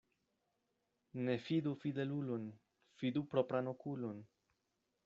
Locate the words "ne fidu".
1.27-1.75